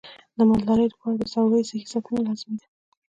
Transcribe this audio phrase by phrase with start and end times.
[0.37, 2.65] د مالدارۍ لپاره د څارویو صحي ساتنه لازمي ده.